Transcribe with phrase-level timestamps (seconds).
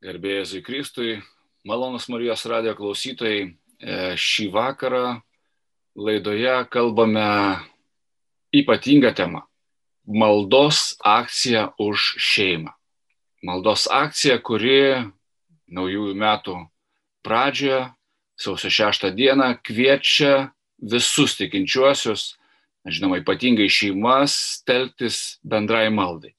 [0.00, 1.18] Gerbėjai Kristui,
[1.68, 3.40] malonus Marijos radio klausytojai,
[3.84, 5.20] e, šį vakarą
[5.92, 7.60] laidoje kalbame
[8.48, 9.42] ypatingą temą-
[10.22, 12.72] maldos akcija už šeimą.
[13.44, 15.04] Maldos akcija, kuri
[15.68, 16.56] naujųjų metų
[17.22, 17.92] pradžioje,
[18.40, 22.38] sausio 6 dieną, kviečia visus tikinčiuosius,
[22.88, 26.32] žinoma, ypatingai šeimas, telktis bendrai maldai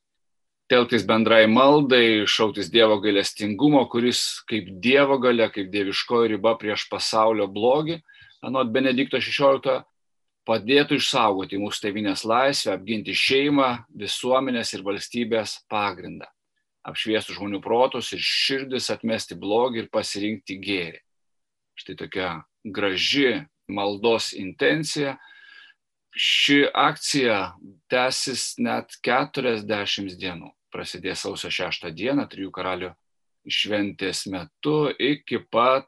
[0.71, 7.49] telktis bendrai maldai, šauktis Dievo gailestingumo, kuris kaip Dievo gale, kaip dieviškoji riba prieš pasaulio
[7.51, 7.97] blogį,
[8.45, 9.81] anot Benedikto XVI,
[10.47, 16.29] padėtų išsaugoti mūsų tevinės laisvę, apginti šeimą, visuomenės ir valstybės pagrindą,
[16.87, 21.03] apšviestų žmonių protus ir širdis atmesti blogį ir pasirinkti gėrį.
[21.81, 22.31] Štai tokia
[22.63, 25.17] graži maldos intencija.
[26.11, 27.37] Ši akcija
[27.91, 32.91] tęsis net 40 dienų prasidės sausio 6 dieną, trijų karalių
[33.49, 35.87] šventės metu iki pat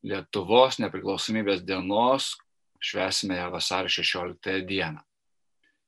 [0.00, 2.32] Lietuvos nepriklausomybės dienos,
[2.80, 5.02] švesime ją vasario 16 dieną.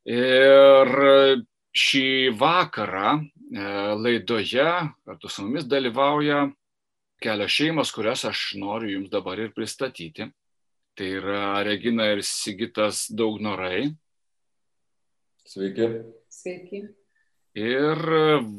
[0.05, 0.93] Ir
[1.73, 3.25] šį vakarą e,
[3.97, 4.69] laidoje
[5.07, 6.45] kartu su mumis dalyvauja
[7.25, 10.29] kelios šeimos, kurias aš noriu jums dabar ir pristatyti.
[10.93, 13.95] Tai yra Regina ir Sigitas Daugnorai.
[15.49, 15.89] Sveiki.
[16.29, 16.83] Sveiki
[17.59, 18.01] ir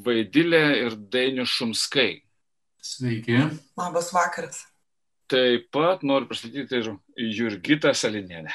[0.05, 2.23] Vaidilė ir Dainius Šumskai.
[2.83, 3.37] Sveiki.
[3.79, 4.63] Labas vakaras.
[5.31, 8.51] Taip pat noriu pristatyti ir Jurgitą Salinienę.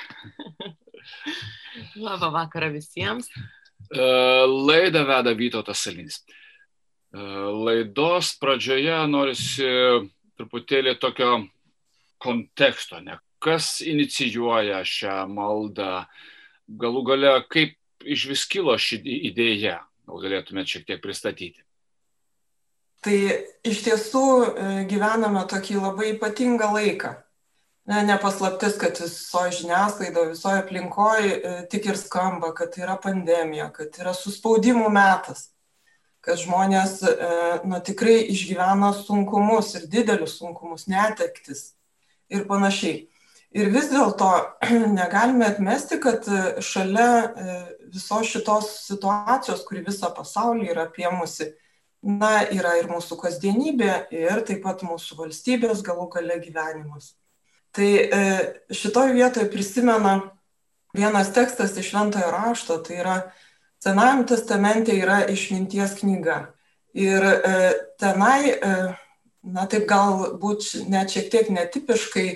[2.06, 3.30] Labą vakarą visiems.
[3.89, 4.03] E,
[4.47, 6.20] laidą veda Vytautas Salinis.
[6.20, 7.19] E,
[7.64, 9.70] laidos pradžioje norisi
[10.39, 11.33] truputėlį tokio
[12.23, 13.19] konteksto, ne?
[13.39, 16.02] kas inicijuoja šią maldą,
[16.69, 18.98] galų gale kaip iš vis kilo ši
[19.30, 19.78] idėja,
[20.09, 21.61] Gal galėtumėte šiek tiek pristatyti?
[23.05, 23.17] Tai
[23.69, 27.12] iš tiesų e, gyvename tokį labai ypatingą laiką.
[27.89, 34.13] Ne, nepaslaptis, kad visoje žiniasklaidoje, visoje aplinkoje tik ir skamba, kad yra pandemija, kad yra
[34.17, 35.46] suspaudimų metas,
[36.20, 36.98] kad žmonės
[37.64, 41.70] nu, tikrai išgyvena sunkumus ir didelius sunkumus, netektis
[42.29, 43.07] ir panašiai.
[43.57, 44.31] Ir vis dėlto
[44.98, 46.27] negalime atmesti, kad
[46.64, 47.09] šalia
[47.92, 51.53] visos šitos situacijos, kuri visą pasaulį yra apiemusi,
[52.03, 57.14] na, yra ir mūsų kasdienybė, ir taip pat mūsų valstybės galų gale gyvenimas.
[57.75, 58.20] Tai e,
[58.73, 60.20] šitoje vietoje prisimena
[60.97, 63.19] vienas tekstas iš Šventojo rašto, tai yra
[63.79, 66.48] Senajam testamente yra išminties knyga.
[66.98, 67.58] Ir e,
[68.01, 68.73] tenai, e,
[69.47, 72.27] na taip galbūt net šiek tiek netipiškai,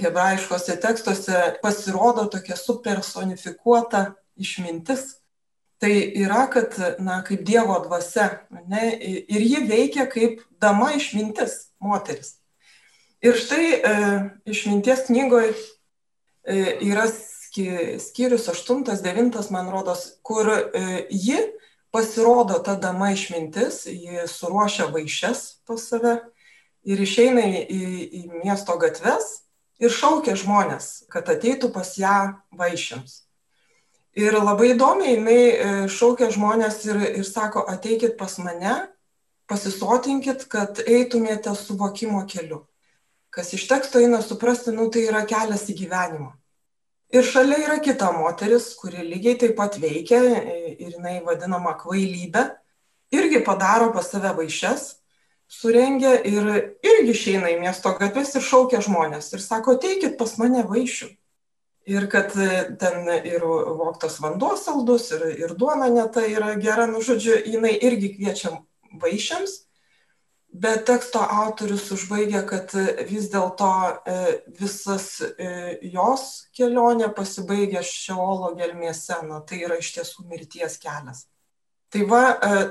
[0.00, 5.14] hebrajiškose tekstuose pasirodo tokia supersonifikuota išmintis
[5.84, 8.28] tai yra, kad, na, kaip Dievo dvasia,
[8.70, 12.38] ne, ir ji veikia kaip dama išmintis, moteris.
[13.24, 13.92] Ir štai e,
[14.48, 16.56] išminties knygoje e,
[16.88, 21.38] yra skyrius 8-9, man rodos, kur e, ji
[21.92, 26.16] pasirodo ta dama išmintis, ji suruošia vaišes pas save
[26.84, 27.84] ir išeina į, į,
[28.20, 29.43] į miesto gatves
[29.82, 32.18] ir šaukia žmonės, kad ateitų pas ją
[32.54, 33.22] vaišiams.
[34.14, 38.76] Ir labai įdomiai jinai e, šaukia žmonės ir, ir sako, ateikit pas mane,
[39.50, 42.62] pasisotinkit, kad eitumėte suvokimo keliu.
[43.34, 46.30] Kas iš teksto eina suprasti, nu tai yra kelias į gyvenimą.
[47.14, 52.46] Ir šalia yra kita moteris, kuri lygiai taip pat veikia e, ir jinai vadinama kvailybė,
[53.14, 54.92] irgi padaro pas save vaišes,
[55.60, 56.48] surengia ir
[56.84, 61.10] irgi išeina į miesto gatves ir šaukia žmonės ir sako, teikit pas mane vaišių.
[61.94, 67.02] Ir kad e, ten ir voktas vanduo saldus, ir, ir duona neta yra gera, nu
[67.04, 68.54] žodžiu, jinai irgi kviečia
[69.02, 69.58] vaišiams,
[70.64, 72.72] bet teksto autorius užbaigia, kad
[73.10, 73.68] vis dėlto
[74.06, 74.16] e,
[74.60, 75.50] visas e,
[75.92, 81.26] jos kelionė pasibaigia šiolo gelmėse, na tai yra iš tiesų mirties kelias.
[81.94, 82.22] Tai va,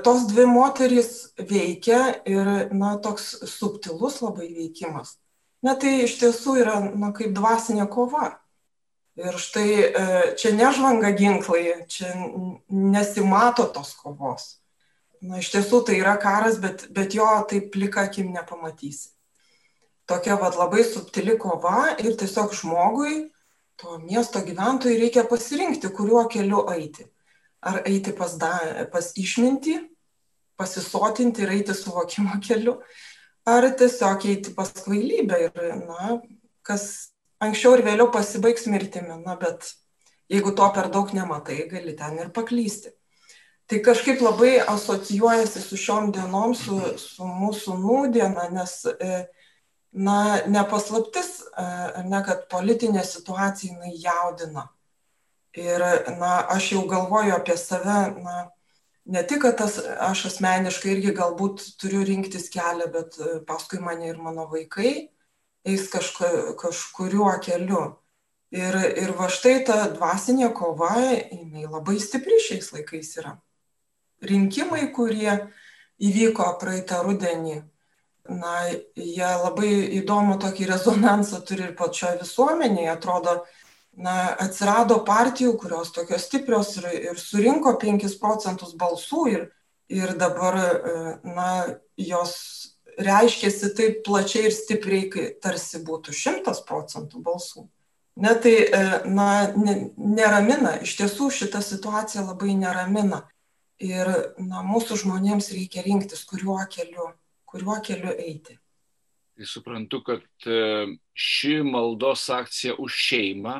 [0.04, 5.16] tos dvi moterys veikia ir, na, toks subtilus labai veikimas.
[5.64, 8.34] Na tai iš tiesų yra, na, kaip dvasinė kova
[9.14, 10.04] Ir štai e,
[10.34, 12.08] čia nežvanga ginklai, čia
[12.66, 14.56] nesimato tos kovos.
[15.22, 19.12] Na, iš tiesų tai yra karas, bet, bet jo taip plika akim nepamatysi.
[20.10, 23.28] Tokia vad labai subtili kova ir tiesiog žmogui,
[23.78, 27.06] to miesto gyventojui reikia pasirinkti, kuriuo keliu eiti.
[27.64, 28.52] Ar eiti pas, da,
[28.92, 29.78] pas išmintį,
[30.60, 32.78] pasisotinti ir eiti suvokimo keliu,
[33.48, 36.18] ar tiesiog eiti pas kvailybę ir, na,
[36.64, 37.14] kas
[37.44, 39.72] anksčiau ir vėliau pasibaigs mirtimi, na bet
[40.32, 42.92] jeigu to per daug nematai, gali ten ir paklysti.
[43.68, 49.22] Tai kažkaip labai asocijuojasi su šiom dienom, su, su mūsų nūdiena, nes, e,
[49.96, 50.16] na,
[50.52, 51.64] nepaslaptis, e,
[52.10, 54.66] ne, kad politinė situacija jinai jaudina.
[55.54, 55.84] Ir,
[56.18, 58.48] na, aš jau galvoju apie save, na,
[59.04, 64.10] ne tik, kad tas, aš asmeniškai irgi galbūt turiu rinktis kelią, bet e, paskui mane
[64.10, 64.94] ir mano vaikai
[65.64, 67.84] eis kažku, kažkuriuo keliu.
[68.54, 73.38] Ir, ir va štai ta dvasinė kova, jinai labai stipri šiais laikais yra
[74.28, 75.32] rinkimai, kurie
[76.02, 77.60] įvyko praeitą rudenį,
[78.30, 78.54] na,
[78.96, 82.90] jie labai įdomų tokį rezonansą turi ir pačioje visuomenėje.
[82.94, 83.34] Atrodo,
[83.96, 89.44] na, atsirado partijų, kurios tokios stiprios ir, ir surinko 5 procentus balsų ir,
[89.92, 90.58] ir dabar,
[91.24, 91.50] na,
[92.00, 92.34] jos
[92.98, 97.68] reiškėsi taip plačiai ir stipriai, kai tarsi būtų 100 procentų balsų.
[98.14, 98.54] Ne, tai,
[99.10, 99.28] na,
[99.98, 103.24] neramina, iš tiesų šita situacija labai neramina.
[103.82, 104.06] Ir
[104.38, 107.08] na, mūsų žmonėms reikia rinktis, kuriuo keliu,
[107.50, 108.54] kuriuo keliu eiti.
[109.42, 113.56] Suprantu, kad e, ši maldos akcija už šeimą,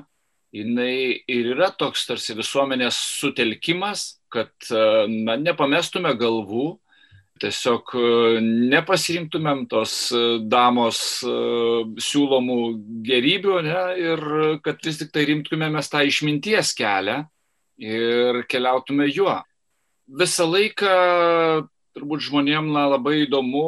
[0.54, 6.68] jinai ir yra toks tarsi visuomenės sutelkimas, kad e, na, nepamestume galvų,
[7.42, 8.06] tiesiog e,
[8.74, 9.96] nepasirinktumėm tos
[10.46, 11.00] damos
[12.08, 12.58] siūlomų
[13.08, 14.24] gerybių ne, ir
[14.64, 17.24] kad vis tik tai rimtumėmės tą išminties kelią
[17.82, 19.40] ir keliautume juo.
[20.04, 20.94] Visą laiką
[21.94, 23.64] turbūt žmonėm na, labai įdomu,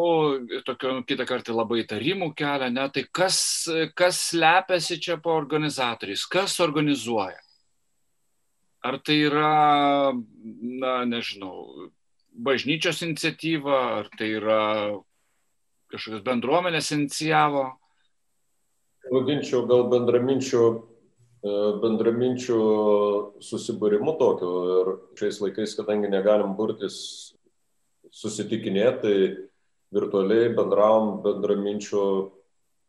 [0.66, 3.38] tokio kitą kartą labai tarimų kelia, ne, tai kas,
[3.98, 7.38] kas slepiasi čia po organizatoriais, kas organizuoja.
[8.86, 9.52] Ar tai yra,
[10.82, 11.88] na, nežinau,
[12.30, 14.60] bažnyčios iniciatyva, ar tai yra
[15.90, 17.70] kažkokios bendruomenės inicijavo?
[19.06, 20.62] Vadinčiau gal bendraminčių
[21.46, 21.52] E,
[21.82, 22.58] bendraminčių
[23.44, 24.52] susibūrimu tokiu.
[24.80, 26.96] Ir šiais laikais, kadangi negalim burtis
[28.14, 29.16] susitikinėti, tai
[29.94, 32.06] virtualiai bendravom bendraminčių,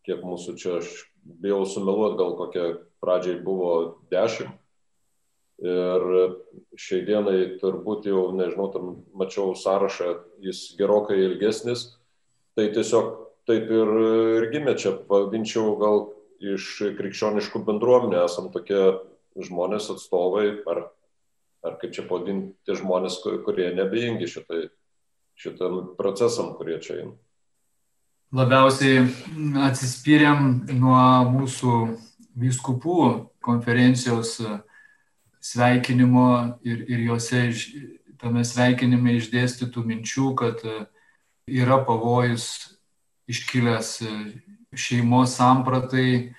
[0.08, 0.94] kiek mūsų čia, aš
[1.24, 2.66] bijau sumeluoti, gal kokia
[3.04, 3.72] pradžiai buvo
[4.12, 4.56] dešimt.
[5.58, 6.04] Ir
[6.78, 10.12] šiai dienai turbūt jau, nežinau, tam mačiau sąrašą,
[10.46, 11.96] jis gerokai ilgesnis.
[12.54, 13.10] Tai tiesiog
[13.50, 13.94] taip ir,
[14.38, 16.04] ir gimė čia, vadinčiau gal
[16.38, 19.00] iš krikščioniškų bendruomenių esam tokie
[19.48, 20.84] žmonės atstovai, ar,
[21.66, 24.68] ar kaip čia pavadinti žmonės, kurie nebejingi šitai,
[25.38, 27.16] šitam procesam, kurie čia eina.
[28.36, 29.06] Labiausiai
[29.70, 31.00] atsispyrėm nuo
[31.32, 31.76] mūsų
[32.38, 33.04] vyskupų
[33.46, 34.36] konferencijos
[35.40, 37.46] sveikinimo ir, ir juose
[38.20, 40.66] tame sveikinime išdėstytų minčių, kad
[41.48, 42.50] yra pavojus
[43.32, 43.94] iškilęs
[44.76, 46.34] šeimos sampratai,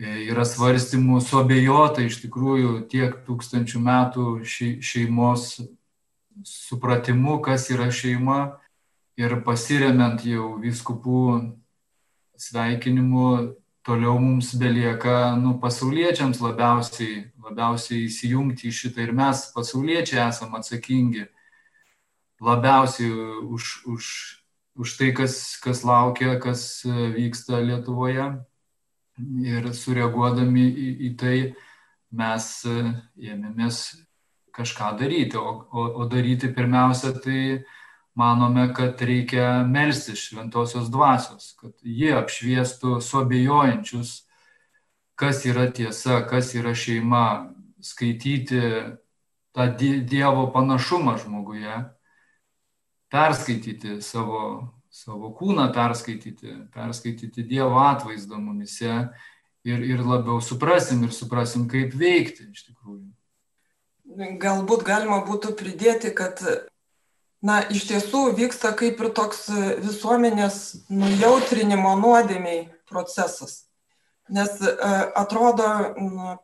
[0.00, 5.58] e, yra svarstymų suabejota iš tikrųjų tiek tūkstančių metų šeimos
[6.44, 8.58] supratimu, kas yra šeima
[9.20, 11.24] ir pasiremiant jau viskupų
[12.40, 13.54] sveikinimu,
[13.86, 21.26] toliau mums belieka nu, pasauliečiams labiausiai, labiausiai įsijungti į šitą ir mes pasauliečiai esame atsakingi
[22.42, 23.10] labiausiai
[23.46, 24.06] už, už
[24.74, 28.24] už tai, kas, kas laukia, kas e, vyksta Lietuvoje.
[29.44, 31.36] Ir sureaguodami į, į tai
[32.16, 32.76] mes e,
[33.32, 33.82] ėmėmės
[34.54, 35.38] kažką daryti.
[35.38, 37.62] O, o, o daryti pirmiausia, tai
[38.18, 44.14] manome, kad reikia melsti šventosios dvasios, kad jie apšviestų suabejojančius,
[45.16, 48.60] kas yra tiesa, kas yra šeima, skaityti
[49.52, 51.82] tą Dievo panašumą žmoguje
[53.12, 58.92] perskaityti savo, savo kūną, perskaityti, perskaityti Dievo atvaizdą mumise
[59.64, 63.10] ir, ir labiau suprasim ir suprasim, kaip veikti iš tikrųjų.
[64.42, 66.40] Galbūt galima būtų pridėti, kad
[67.42, 69.46] na, iš tiesų vyksta kaip ir toks
[69.82, 70.56] visuomenės
[70.90, 73.66] nujautrinimo nuodėmiai procesas.
[74.32, 74.72] Nes e,
[75.18, 75.66] atrodo,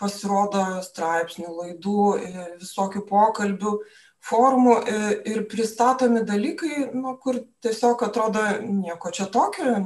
[0.00, 3.74] pasirodo straipsnių, laidų, e, visokių pokalbių,
[4.28, 4.74] formų
[5.30, 9.76] ir pristatomi dalykai, nu, kur tiesiog atrodo nieko čia tokio,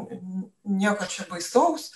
[0.64, 1.90] nieko čia baisaus.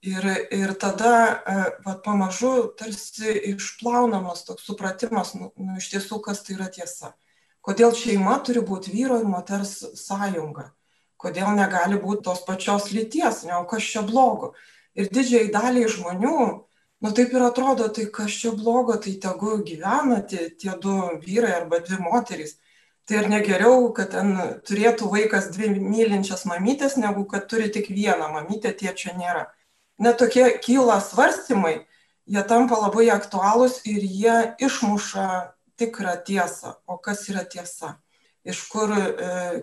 [0.00, 0.24] Ir,
[0.56, 1.42] ir tada
[1.84, 7.12] va, pamažu tarsi išplaunamas toks supratimas, nu, nu, iš tiesų, kas tai yra tiesa.
[7.60, 10.70] Kodėl šeima turi būti vyro ir moters sąjunga.
[11.20, 14.54] Kodėl negali būti tos pačios lyties, ne, o kas čia blogo.
[14.96, 16.36] Ir didžiai daliai žmonių
[17.00, 21.52] nu taip ir atrodo tai kas čia blogo tai tegu gyvena tie tie du vyrai
[21.60, 22.56] arba dvi moterys
[23.08, 24.34] tai ar ne geriau kad ten
[24.68, 29.46] turėtų vaikas dvi mylinčias mamytes negu kad turi tik vieną mamytę tėčio nėra
[30.00, 31.80] net tokie kyla svarstymai
[32.30, 35.26] jie tampa labai aktualūs ir jie išmuša
[35.80, 36.76] tikrą tiesą.
[36.86, 37.96] O kas yra tiesa?
[38.46, 39.06] Iš kur e,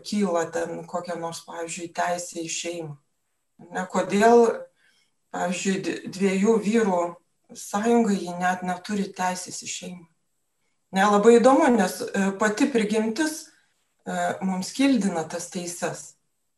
[0.06, 2.98] kyla ten kokia nors, pavyzdžiui, teisė į šeimą?
[3.74, 4.44] Ne, kodėl,
[5.34, 7.00] pavyzdžiui, dviejų vyrų
[7.58, 10.06] sąjunga ji net neturi teisės į šeimą?
[10.98, 16.16] Nelabai įdomu, nes e, pati prigimtis e, mums kildina tas teises.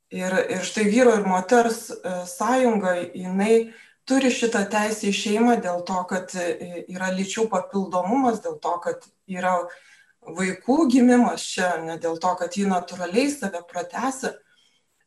[0.09, 3.69] Ir, ir štai vyro ir moters e, sąjunga, jinai
[4.09, 9.05] turi šitą teisę į šeimą dėl to, kad e, yra lyčių papildomumas, dėl to, kad
[9.29, 9.59] yra
[10.25, 14.33] vaikų gimimas čia, ne dėl to, kad ji natūraliai save pratęsia.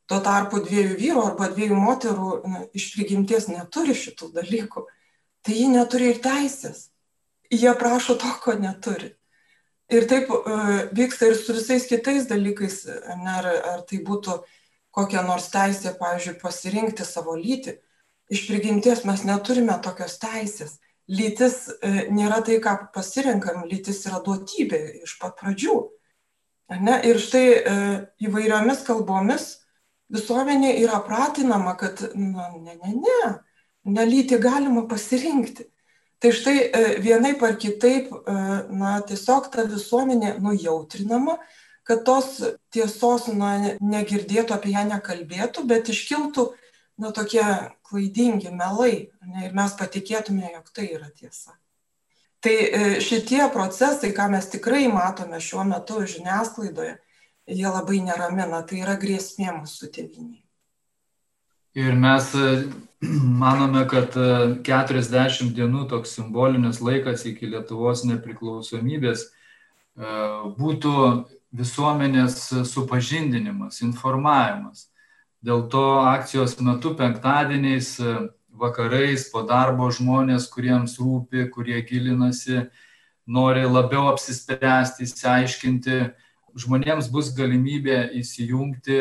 [0.07, 4.87] Tuo tarpu dviejų vyrų arba dviejų moterų na, iš prigimties neturi šitų dalykų.
[5.43, 6.91] Tai ji neturi ir teisės.
[7.51, 9.17] Jie prašo to, ko neturi.
[9.93, 12.85] Ir taip uh, vyksta ir su visais kitais dalykais,
[13.19, 14.39] ne, ar, ar tai būtų
[14.93, 17.79] kokią nors teisę, pavyzdžiui, pasirinkti savo lytį
[18.33, 20.79] iš prigimties mes neturime tokios teisės.
[21.13, 25.75] Lytis e, nėra tai, ką pasirinkam, lytis yra duotybė iš pat pradžių.
[26.81, 27.01] Ne?
[27.09, 27.75] Ir štai e,
[28.25, 29.49] įvairiomis kalbomis
[30.13, 33.33] visuomenė yra pratinama, kad, na, ne, ne, ne,
[33.99, 35.67] nelyti galima pasirinkti.
[36.23, 38.13] Tai štai e, vienai par kitaip,
[38.71, 41.41] na, tiesiog ta visuomenė nujautrinama,
[41.87, 42.37] kad tos
[42.75, 46.53] tiesos, na, negirdėtų, apie ją nekalbėtų, bet iškiltų
[47.03, 47.43] na, tokie
[47.89, 51.57] klaidingi melai ne, ir mes patikėtume, jog tai yra tiesa.
[52.43, 56.97] Tai e, šitie procesai, ką mes tikrai matome šiuo metu žiniasklaidoje,
[57.47, 60.41] jie labai neramina, tai yra grėsmė mūsų tėviniai.
[61.79, 62.49] Ir mes e,
[63.45, 64.19] manome, kad
[64.67, 69.29] 40 e, dienų toks simbolinis laikas iki Lietuvos nepriklausomybės
[70.59, 70.93] būtų
[71.53, 74.89] visuomenės supažindinimas, informavimas.
[75.43, 78.15] Dėl to akcijos metu penktadieniais, e,
[78.53, 82.69] vakarais po darbo žmonės, kuriems rūpi, kurie gilinasi,
[83.27, 85.99] nori labiau apsispręsti, įsiaiškinti,
[86.59, 89.01] žmonėms bus galimybė įsijungti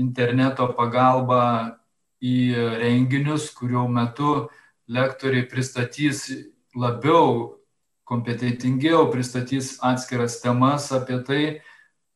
[0.00, 1.78] interneto pagalba
[2.20, 4.48] į renginius, kurių metu
[4.90, 6.28] lektoriai pristatys
[6.74, 7.56] labiau,
[8.04, 11.42] kompetentingiau pristatys atskiras temas apie tai,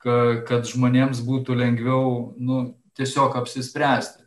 [0.04, 4.24] kad žmonėms būtų lengviau nu, tiesiog apsispręsti.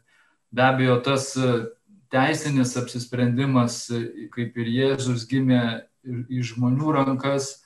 [0.51, 1.67] Be abejo, tas e,
[2.09, 5.61] teisinis apsisprendimas, e, kaip ir Jėzus gimė
[6.07, 7.57] į žmonių rankas,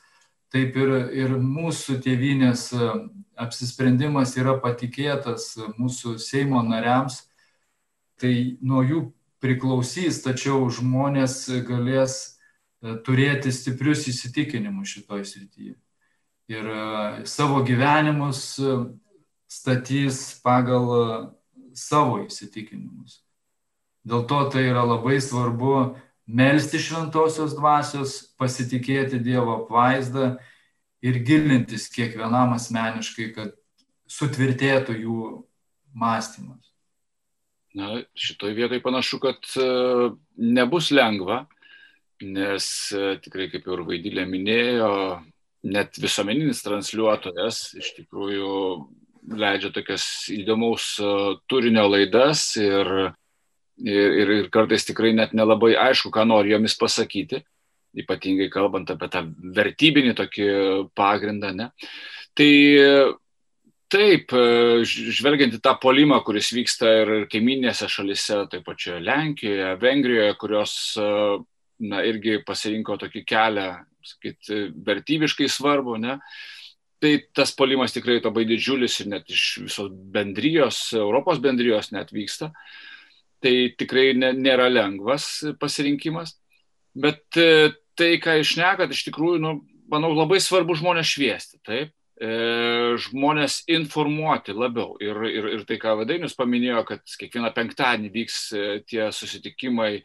[0.52, 2.90] taip ir, ir mūsų tėvinės e,
[3.42, 7.24] apsisprendimas yra patikėtas mūsų Seimo nariams.
[8.22, 9.06] Tai nuo jų
[9.42, 12.18] priklausys, tačiau žmonės galės
[13.06, 15.74] turėti stiprius įsitikinimus šitoj srityje.
[16.52, 16.68] Ir
[17.30, 18.60] savo gyvenimus
[19.52, 21.04] statys pagal e,
[21.76, 23.20] savo įsitikinimus.
[24.08, 25.92] Dėl to tai yra labai svarbu
[26.32, 30.34] melstį šventosios dvasios, pasitikėti Dievo apvaizdą
[31.04, 33.54] ir gilintis kiekvienam asmeniškai, kad
[34.12, 35.26] sutvirtėtų jų
[35.94, 36.72] mąstymas.
[37.76, 39.68] Na, šitoj vietoj panašu, kad e,
[40.36, 41.46] nebus lengva,
[42.24, 42.66] nes
[42.96, 44.92] e, tikrai, kaip ir Vaidylė minėjo,
[45.68, 48.54] net visuomeninis transliuotojas iš tikrųjų
[49.38, 51.10] leidžia tokias įdomaus e,
[51.50, 52.90] turinio laidas ir,
[53.86, 57.44] ir, ir, kartais tikrai net nelabai aišku, ką nori jomis pasakyti,
[58.02, 59.26] ypatingai kalbant apie tą
[59.58, 60.48] vertybinį tokį
[60.98, 61.54] pagrindą.
[61.54, 61.70] Ne?
[62.34, 62.52] Tai
[63.92, 70.36] taip, e, žvelgiant į tą polimą, kuris vyksta ir kaiminėse šalise, taip pačioje Lenkijoje, Vengrijoje,
[70.42, 71.08] kurios e,
[71.82, 73.70] na, irgi pasirinko tokį kelią,
[74.06, 74.52] sakyt,
[74.86, 76.20] vertybiškai svarbu, ne?
[77.02, 82.52] tai tas polimas tikrai labai didžiulis ir net iš visos bendrijos, Europos bendrijos net vyksta.
[83.42, 85.26] Tai tikrai ne, nėra lengvas
[85.58, 86.36] pasirinkimas.
[86.94, 89.56] Bet e, tai, ką išnekat, iš tikrųjų, nu,
[89.90, 91.58] manau, labai svarbu žmonės šviesti.
[91.66, 92.32] Taip, e,
[93.08, 94.94] žmonės informuoti labiau.
[95.02, 99.96] Ir, ir, ir tai, ką Vadainius paminėjo, kad kiekvieną penktadienį vyks e, tie susitikimai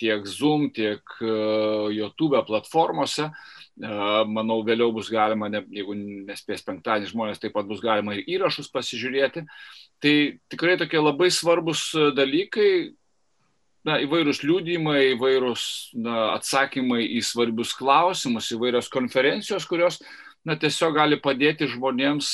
[0.00, 3.30] tiek Zoom, tiek YouTube platformose.
[3.76, 9.44] Manau, vėliau bus galima, jeigu nespės penktadienį žmonės, taip pat bus galima ir įrašus pasižiūrėti.
[10.00, 10.14] Tai
[10.52, 12.70] tikrai tokie labai svarbus dalykai,
[13.86, 15.64] na, įvairūs liūdimai, įvairūs
[16.02, 20.00] na, atsakymai į svarbius klausimus, įvairios konferencijos, kurios
[20.46, 22.30] na, tiesiog gali padėti žmonėms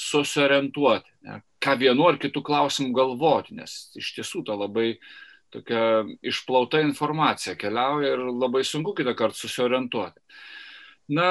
[0.00, 4.94] susiorientuoti, ne, ką vienu ar kitu klausimu galvoti, nes iš tiesų ta labai
[5.52, 5.84] tokia
[6.26, 10.20] išplauta informacija keliauja ir labai sunku kitą kartą susiorientuoti.
[11.16, 11.30] Na,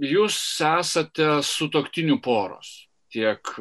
[0.00, 2.86] jūs esate sutoktinių poros.
[3.10, 3.54] Tiek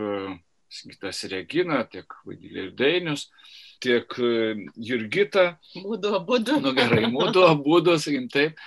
[0.70, 3.26] Sigitas ir Regina, tiek Vaidylė ir Dainius,
[3.82, 4.14] tiek
[4.78, 5.56] Jurgita.
[5.74, 6.60] Būdu abudu.
[6.62, 8.62] Nu gerai, būdu abudu, sakykim taip.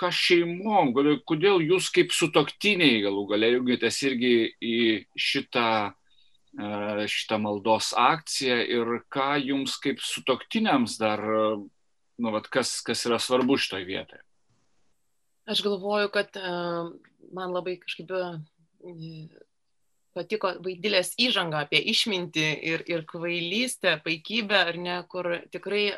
[0.00, 0.94] kas šeimom,
[1.28, 4.32] kodėl jūs kaip sutoktiniai galų galia jungiatės irgi
[4.64, 4.76] į
[5.12, 5.99] šitą, e,
[6.58, 11.20] šitą maldos akciją ir ką jums kaip sutoktiniams dar,
[12.18, 14.22] nu, vat, kas, kas yra svarbu šitoje vietoje?
[15.46, 16.34] Aš galvoju, kad
[17.32, 18.10] man labai kažkaip
[20.10, 25.94] patiko vaidilės įžanga apie išmintį ir, ir kvailystę, paikybę, ar ne, kur tikrai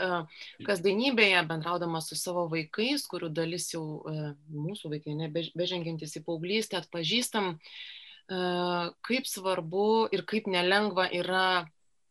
[0.67, 4.05] kasdienybėje bendraudama su savo vaikais, kurių dalis jau
[4.53, 11.67] mūsų vaikai, ne, bežengiantis į paauglystę, atpažįstam, uh, kaip svarbu ir kaip nelengva yra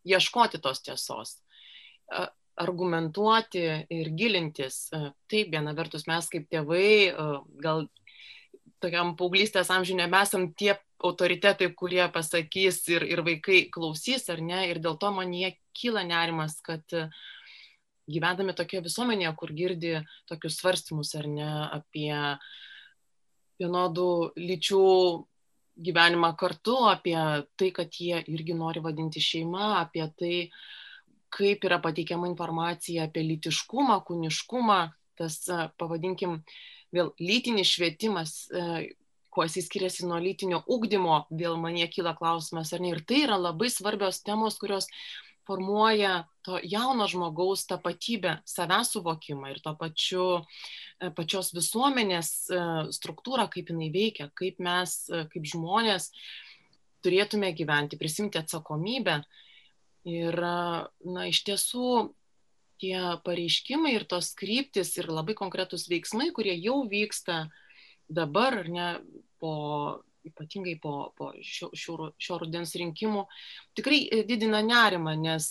[0.05, 1.37] ieškoti tos tiesos.
[2.11, 2.27] Uh,
[2.61, 4.89] argumentuoti ir gilintis.
[4.91, 7.11] Taip, viena vertus mes kaip tėvai,
[7.63, 7.85] gal
[8.81, 14.65] tokiam paauglystės amžiui nebesam tie autoritetai, kurie pasakys ir, ir vaikai klausys ar ne.
[14.71, 16.85] Ir dėl to man jie kyla nerimas, kad
[18.11, 19.95] gyvendami tokioje visuomenėje, kur girdi
[20.29, 22.13] tokius svarstymus ar ne apie
[23.61, 24.85] vienodų lyčių
[25.77, 27.17] gyvenimą kartu, apie
[27.57, 30.35] tai, kad jie irgi nori vadinti šeima, apie tai,
[31.31, 34.79] kaip yra pateikiama informacija apie lytiškumą, kūniškumą,
[35.19, 35.37] tas,
[35.79, 36.41] pavadinkim,
[36.91, 38.91] vėl lytinis švietimas, e,
[39.31, 42.91] kuo jis skiriasi nuo lytinio ugdymo, vėl man jie kyla klausimas, ar ne.
[42.91, 44.89] Ir tai yra labai svarbios temos, kurios
[45.51, 52.61] formuoja to jauno žmogaus tapatybę, savęs suvokimą ir to pačiu e, pačios visuomenės e,
[52.95, 56.09] struktūrą, kaip jinai veikia, kaip mes, kaip žmonės
[57.03, 59.21] turėtume gyventi, prisimti atsakomybę.
[60.09, 61.89] Ir, na, iš tiesų,
[62.81, 67.43] tie pareiškimai ir tos kryptis ir labai konkretūs veiksmai, kurie jau vyksta
[68.09, 68.87] dabar, ar ne,
[69.41, 69.53] po,
[70.27, 73.25] ypatingai po, po šio, šio, šio rudens rinkimų,
[73.77, 75.47] tikrai didina nerimą, nes,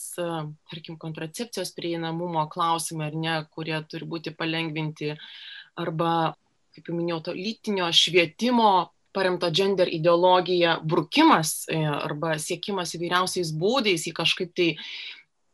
[0.71, 5.15] tarkim, kontracepcijos prieinamumo klausimai, ar ne, kurie turi būti palengvinti,
[5.81, 6.35] arba,
[6.75, 8.73] kaip jau minėjau, to lytinio švietimo
[9.13, 14.69] paremto gender ideologija brukimas e, arba siekimas įvairiausiais būdais į kažkaip tai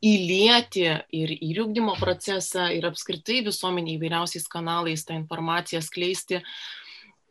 [0.05, 0.85] įlieti
[1.17, 6.43] ir į ugdymo procesą, ir apskritai visuomenį įvairiausiais kanalais tą informaciją skleisti,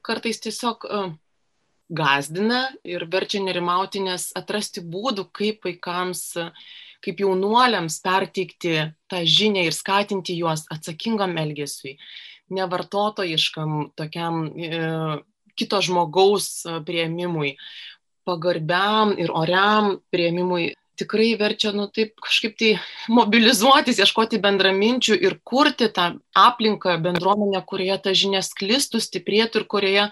[0.07, 1.13] kartais tiesiog uh,
[1.89, 6.23] gazdina ir verčia nerimauti, nes atrasti būdų, kaip vaikams,
[7.05, 8.79] kaip jaunuoliams perteikti
[9.11, 11.97] tą žinią ir skatinti juos atsakingam elgesiui,
[12.51, 14.81] nevartotojiškam tokiam e,
[15.59, 17.57] kito žmogaus prieimimui,
[18.27, 22.71] pagarbiam ir oriam prieimimui tikrai verčia, nu taip kažkaip tai
[23.13, 30.07] mobilizuotis, ieškoti bendraminčių ir kurti tą aplinką, bendruomenę, kurioje ta žinia sklistų, stiprėtų ir kurioje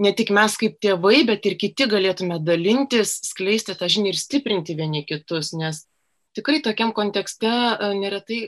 [0.00, 4.76] ne tik mes kaip tėvai, bet ir kiti galėtume dalintis, skleisti tą žinią ir stiprinti
[4.78, 5.84] vieni kitus, nes
[6.36, 8.42] tikrai tokiam kontekste e, neretai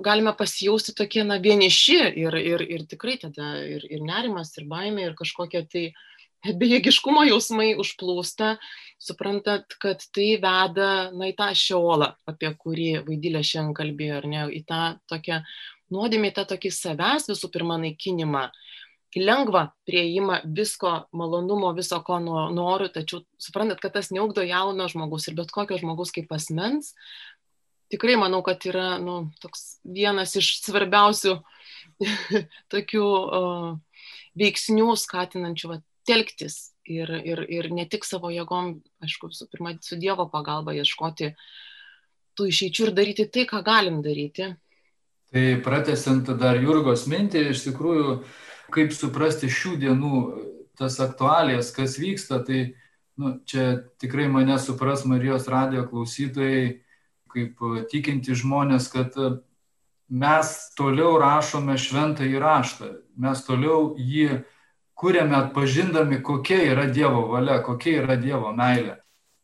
[0.00, 5.10] galime pasijausti tokie, na, vieniši ir, ir, ir tikrai tada ir, ir nerimas, ir baimė,
[5.10, 6.06] ir kažkokie tai uh,
[6.44, 8.54] bejėgiškumo jausmai užplūsta,
[9.00, 14.46] suprantat, kad tai veda na, į tą šiolą, apie kurį Vaidylė šiandien kalbėjo, ar ne,
[14.56, 15.42] į tą tokią
[15.92, 18.79] nuodėmį, tą tokį savęs visų pirma naikinimą, į
[19.18, 25.34] lengvą prieimą visko, malonumo, viso ko noriu, tačiau suprantat, kad tas neugdo jauno žmogus ir
[25.38, 26.92] bet kokio žmogus kaip asmens,
[27.90, 31.36] tikrai manau, kad yra nu, toks vienas iš svarbiausių
[32.72, 33.72] tokių uh,
[34.38, 39.98] veiksnių skatinančių va, telktis ir, ir, ir ne tik savo jėgom, aišku, su pirma, su
[40.00, 41.34] Dievo pagalba ieškoti
[42.38, 44.52] tų išeičių ir daryti tai, ką galim daryti.
[45.30, 48.14] Tai pratesiant dar Jurgos mintį, iš tikrųjų,
[48.72, 50.20] kaip suprasti šių dienų
[50.80, 52.74] tas aktualijas, kas vyksta, tai
[53.20, 56.80] nu, čia tikrai mane supras Marijos radio klausytojai,
[57.30, 59.16] kaip tikinti žmonės, kad
[60.10, 64.40] mes toliau rašome šventą įraštą, mes toliau jį
[65.00, 68.98] kuriame atpažindami, kokia yra Dievo valia, kokia yra Dievo meilė.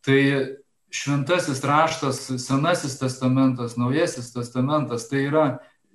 [0.04, 0.20] Tai
[0.92, 5.46] šventasis raštas, senasis testamentas, naujasis testamentas, tai yra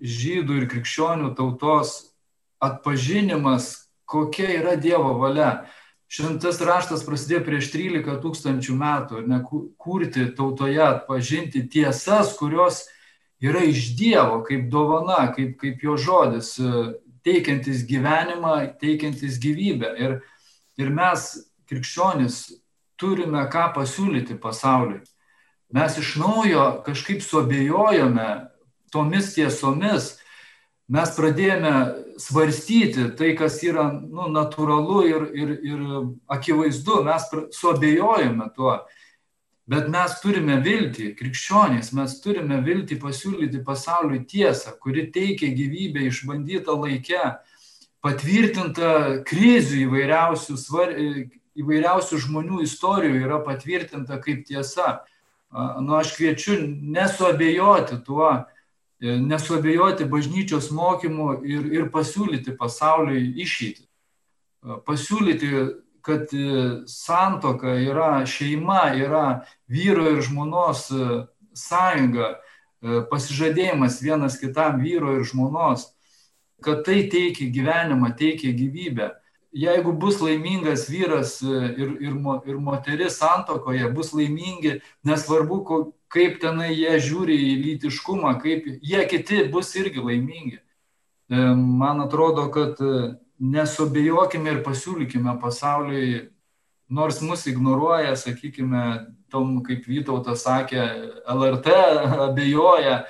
[0.01, 2.11] žydų ir krikščionių tautos
[2.62, 5.65] atpažinimas, kokia yra Dievo valia.
[6.12, 9.39] Šventas raštas prasidėjo prieš 13 tūkstančių metų, ne
[9.80, 12.84] kurti tautoje, atpažinti tiesas, kurios
[13.41, 16.58] yra iš Dievo, kaip dovana, kaip, kaip jo žodis,
[17.24, 19.95] teikiantis gyvenimą, teikiantis gyvybę.
[20.04, 20.17] Ir,
[20.82, 21.32] ir mes,
[21.71, 22.43] krikščionis,
[23.00, 25.02] turime ką pasiūlyti pasauliui.
[25.71, 28.28] Mes iš naujo kažkaip suabejojome
[28.91, 30.17] tomis tiesomis,
[30.91, 31.73] mes pradėjome
[32.19, 35.86] svarstyti tai, kas yra nu, natūralu ir, ir, ir
[36.32, 38.82] akivaizdu, mes suabejojame tuo.
[39.71, 46.75] Bet mes turime viltį, krikščionys, mes turime viltį pasiūlyti pasauliui tiesą, kuri teikia gyvybę išbandytą
[46.82, 47.21] laikę,
[48.04, 50.91] patvirtinta krizių įvairiausių, svar,
[51.62, 55.06] įvairiausių žmonių istorijų yra patvirtinta kaip tiesa.
[55.51, 58.34] Nu, aš kviečiu nesuabejoti tuo,
[59.01, 63.87] nesuabejoti bažnyčios mokymu ir, ir pasiūlyti pasauliui išeitį.
[64.85, 65.49] Pasiūlyti,
[66.05, 66.29] kad
[66.89, 69.25] santoka yra šeima, yra
[69.69, 70.87] vyro ir žmonos
[71.57, 72.35] sąjunga,
[73.09, 75.91] pasižadėjimas vienas kitam vyro ir žmonos,
[76.61, 79.11] kad tai teikia gyvenimą, teikia gyvybę.
[79.51, 82.13] Jeigu bus laimingas vyras ir, ir,
[82.47, 85.65] ir moteris santokoje, bus laimingi, nesvarbu,
[86.11, 90.61] kaip tenai jie žiūri į lytiškumą, kaip jie kiti bus irgi laimingi.
[91.31, 92.79] Man atrodo, kad
[93.41, 96.29] nesobijokime ir pasiūlykime pasauliui,
[96.91, 98.83] nors mus ignoruoja, sakykime,
[99.31, 100.83] tom, kaip Vytautas sakė,
[101.31, 101.75] LRT
[102.27, 103.01] abejoja,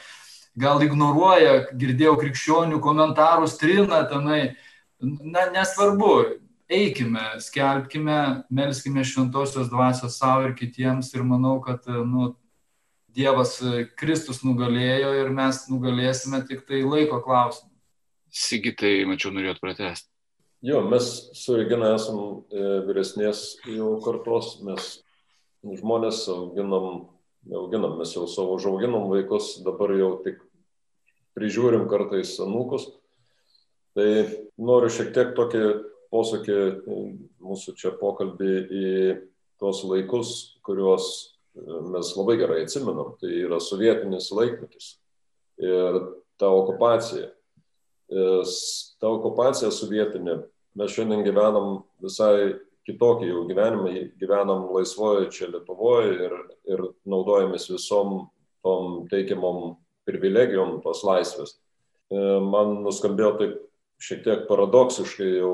[0.57, 4.55] gal ignoruoja, girdėjau krikščionių komentarus, trina tenai.
[5.01, 6.11] Na, nesvarbu,
[6.69, 12.35] eikime, skelbkime, melskime šventosios dvasios savo ir kitiems ir manau, kad nu,
[13.11, 13.57] Dievas
[13.99, 17.67] Kristus nugalėjo ir mes nugalėsime tik tai laiko klausimą.
[18.31, 20.07] Sigitai, mačiau, norėjot pratesti.
[20.63, 22.21] Jo, mes su Regina esam
[22.53, 24.91] e, vyresnės jau kartos, mes
[25.65, 27.09] žmonės auginam,
[27.49, 30.39] auginam, mes jau savo užauginom vaikus, dabar jau tik
[31.35, 32.87] prižiūrim kartais anūkus.
[33.97, 34.07] Tai
[34.61, 35.65] noriu šiek tiek tokį
[36.11, 36.57] posakį
[37.41, 38.87] mūsų čia pokalbį į
[39.61, 41.05] tuos laikus, kuriuos
[41.91, 43.15] mes labai gerai atsimenam.
[43.21, 44.95] Tai yra sovietinis laikmetis
[45.61, 46.01] ir
[46.41, 47.29] ta okupacija.
[48.11, 50.41] Ta okupacija sovietinė,
[50.75, 58.25] mes šiandien gyvenam visai kitokį jau gyvenimą, gyvenam laisvoje čia Lietuvoje ir, ir naudojamės visom
[58.65, 59.75] tom teikiamom
[60.09, 61.53] privilegijom tos laisvės.
[62.11, 63.59] E, man nuskambėjo taip
[64.01, 65.53] šiek tiek paradoksiškai jau,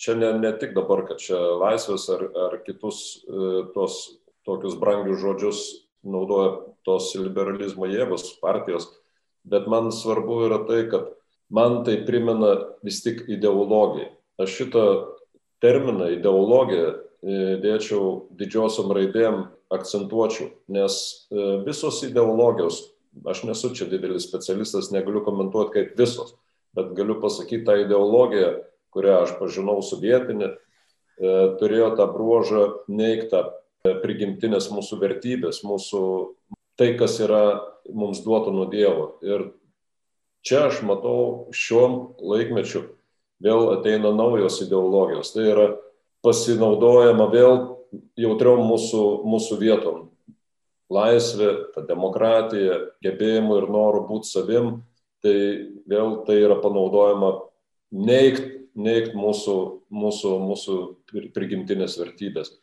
[0.00, 3.98] čia ne, ne tik dabar, kad čia laisvės ar, ar kitus e, tos
[4.46, 5.62] tokius brangius žodžius
[6.06, 6.52] naudoja
[6.86, 8.86] tos liberalizmo jėgos partijos,
[9.48, 11.10] bet man svarbu yra tai, kad
[11.50, 12.52] man tai primena
[12.86, 14.12] vis tik ideologiją.
[14.42, 14.86] Aš šitą
[15.64, 16.96] terminą ideologiją e,
[17.64, 20.98] dėčiau didžiosiom raidėm, akcentuočiau, nes
[21.32, 22.84] e, visos ideologijos,
[23.26, 26.36] aš nesu čia didelis specialistas, negaliu komentuoti kaip visos,
[26.76, 28.52] bet galiu pasakyti tą ideologiją,
[28.94, 33.46] kurią aš pažinau sovietinį, e, turėjo tą bruožą neigtą
[34.02, 36.02] prigimtinės mūsų vertybės, mūsų
[36.78, 37.60] tai, kas yra
[37.92, 39.16] mums duota nuo Dievo.
[39.24, 39.50] Ir
[40.46, 42.86] čia aš matau šiuo laikmečiu
[43.42, 45.32] vėl ateina naujos ideologijos.
[45.34, 45.66] Tai yra
[46.26, 47.56] pasinaudojama vėl
[48.18, 50.02] jautriom mūsų, mūsų vietom.
[50.92, 54.68] Laisvė, ta demokratija, gebėjimų ir norų būti savim,
[55.26, 55.38] tai
[55.90, 57.32] vėl tai yra panaudojama
[57.90, 58.46] neigt,
[58.78, 59.56] neigt mūsų,
[59.90, 60.78] mūsų, mūsų
[61.34, 62.54] prigimtinės vertybės.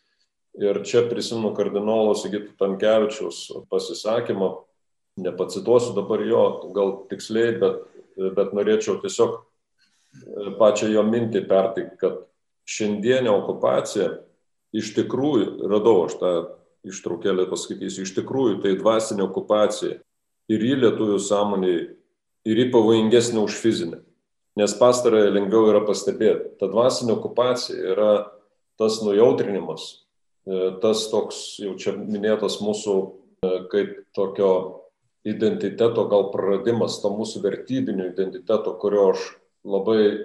[0.61, 4.51] Ir čia prisimenu kardinolo Sigito Tankievičiaus pasisakymą,
[5.17, 6.43] nepacituosiu dabar jo,
[6.75, 7.81] gal tiksliai, bet,
[8.37, 9.39] bet norėčiau tiesiog
[10.59, 12.21] pačią jo mintį perteikti, kad
[12.69, 14.11] šiandienė okupacija
[14.73, 16.33] iš tikrųjų, radau aš tą
[16.87, 19.99] ištraukėlę paskaitysiu, iš tikrųjų tai dvasinė okupacija
[20.51, 21.75] ir į lietuvių sąmonį
[22.47, 24.03] ir į pavojingesnė už fizinę.
[24.59, 26.53] Nes pastarąją lengviau yra pastebėti.
[26.59, 28.11] Ta dvasinė okupacija yra
[28.77, 30.03] tas nujautrinimas,
[30.43, 34.49] E, tas toks jau čia minėtas mūsų e, kaip tokio
[35.23, 39.23] identiteto gal praradimas, to mūsų vertybinio identiteto, kurio aš
[39.63, 40.17] labai e,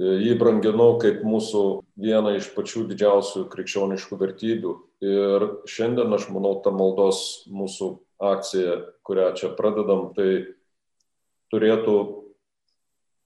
[0.00, 1.64] jį branginau kaip mūsų
[2.00, 4.72] vieną iš pačių didžiausių krikščioniškų vertybių.
[5.04, 7.92] Ir šiandien aš manau, ta maldos mūsų
[8.24, 10.54] akcija, kurią čia pradedam, tai
[11.52, 11.96] turėtų,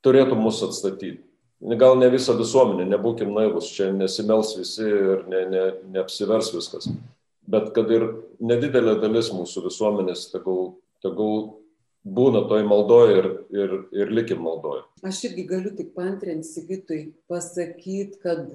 [0.05, 1.27] turėtų mus atstatyti
[1.61, 5.63] gal ne visą visuomenę, nebūkim naivus, čia nesimels visi ir ne, ne,
[5.97, 6.89] neapsivers viskas,
[7.49, 8.09] bet kad ir
[8.41, 11.63] nedidelė dalis mūsų visuomenės tegul, tegul
[12.05, 14.85] būna toj maldoje ir, ir, ir likim maldoje.
[15.07, 18.47] Aš irgi galiu tik pantrinti Sigitui, pasakyti, kad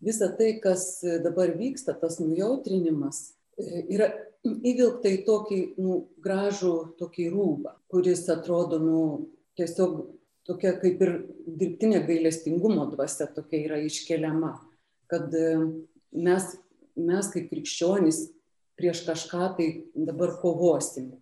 [0.00, 4.10] visa tai, kas dabar vyksta, tas nujautrinimas, yra
[4.44, 9.00] įvilkta į tokį nu, gražų tokį rūbą, kuris atrodo nu,
[9.58, 9.98] tiesiog
[10.46, 11.12] tokia kaip ir
[11.46, 14.54] dirbtinė gailestingumo dvasia tokia yra iškeliama,
[15.10, 15.52] kad e,
[16.12, 16.50] mes,
[16.96, 18.26] mes kaip krikščionys
[18.76, 21.14] prieš kažką tai dabar kovosim.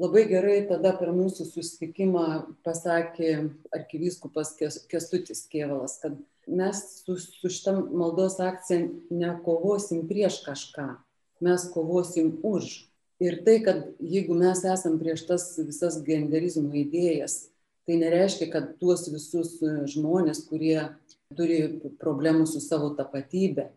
[0.00, 2.24] Labai gerai tada per mūsų susitikimą
[2.64, 4.54] pasakė arkivyskupas
[4.88, 6.16] Kestutis Kievalas, kad
[6.48, 10.94] mes su, su šitą maldos akcija nekovosim prieš kažką,
[11.40, 12.86] mes kovosim už.
[13.20, 17.50] Ir tai, kad jeigu mes esam prieš tas visas genderizmo idėjas,
[17.84, 20.88] tai nereiškia, kad tuos visus e, žmonės, kurie
[21.36, 23.68] turi problemų su savo tapatybė,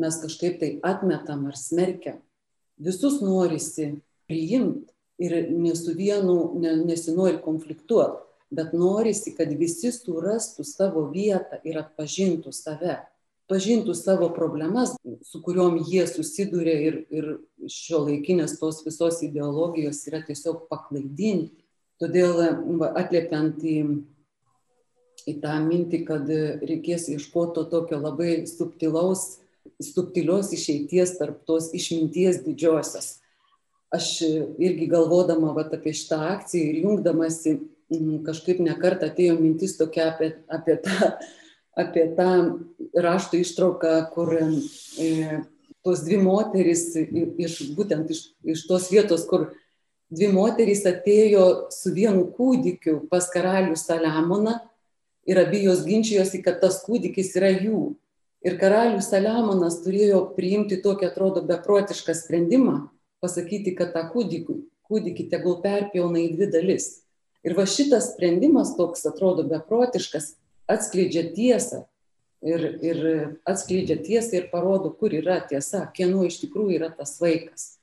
[0.00, 2.20] mes kažkaip tai atmetam ar smerkiam.
[2.80, 3.94] Visus norisi
[4.28, 11.60] priimti ir ne su vienu ne, nesinori konfliktuoti, bet norisi, kad visi surastų savo vietą
[11.64, 12.98] ir atpažintų save
[13.50, 14.94] pažintų savo problemas,
[15.26, 17.26] su kuriuom jie susiduria ir, ir
[17.70, 21.58] šio laikinės tos visos ideologijos yra tiesiog paklaidinti.
[22.00, 22.38] Todėl
[22.96, 23.76] atliepiant į,
[25.28, 26.30] į tą mintį, kad
[26.64, 29.42] reikės ieškoti to tokio labai subtilaus,
[29.84, 33.18] subtilios išeities tarp tos išminties didžiosios.
[33.92, 34.22] Aš
[34.62, 37.58] irgi galvodama vat, apie šitą akciją ir jungdamasi
[38.24, 41.10] kažkaip nekart atėjo mintis tokia apie, apie tą
[41.78, 42.30] apie tą
[42.94, 45.40] rašto ištrauką, kur e,
[45.84, 49.50] tos dvi moterys, iš, būtent iš, iš tos vietos, kur
[50.10, 54.58] dvi moterys atėjo su vienu kūdikiu pas karalių Saliamoną
[55.30, 57.94] ir abi jos ginčijosi, kad tas kūdikis yra jų.
[58.40, 62.88] Ir karalius Saliamonas turėjo priimti tokį, atrodo, beprotišką sprendimą,
[63.20, 64.56] pasakyti, kad tą kūdikį,
[64.88, 66.88] kūdikį tegul perpjauna į dvi dalis.
[67.44, 70.34] Ir va šitas sprendimas toks atrodo beprotiškas,
[70.70, 71.84] atskleidžia tiesą
[72.42, 73.02] ir, ir
[73.48, 77.76] atskleidžia tiesą ir parodo, kur yra tiesa, kieno iš tikrųjų yra tas vaikas.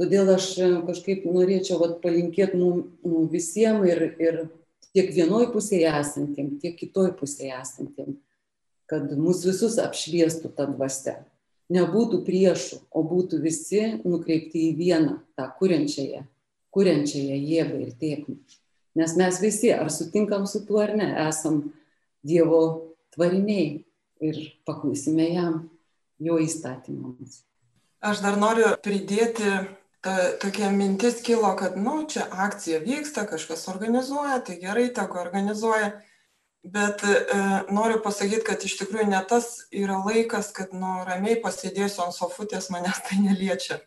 [0.00, 0.54] Todėl aš
[0.88, 4.38] kažkaip norėčiau vat, palinkėti mums visiems ir, ir
[4.96, 8.16] tiek vienoj pusėje esantiem, tiek kitoj pusėje esantiem,
[8.90, 11.20] kad mus visus apšviestų tą dvasę.
[11.72, 16.24] Nebūtų priešų, o būtų visi nukreipti į vieną, tą kuriančiąją,
[16.74, 18.36] kuriančiąją jėgą ir tėkmę.
[18.98, 21.62] Nes mes visi, ar sutinkam su tuo ar ne, esam
[22.22, 22.62] Dievo
[23.14, 23.82] tvariniai
[24.22, 25.62] ir paklusime jam,
[26.22, 27.42] jo įstatymams.
[28.02, 29.50] Aš dar noriu pridėti,
[30.02, 35.92] ta, tokia mintis kilo, kad, nu, čia akcija vyksta, kažkas organizuoja, tai gerai, tegu organizuoja,
[36.62, 37.14] bet e,
[37.74, 42.70] noriu pasakyti, kad iš tikrųjų ne tas yra laikas, kad, nu, ramiai pasėdėsiu ant sofutės,
[42.74, 43.78] manęs tai neliečia.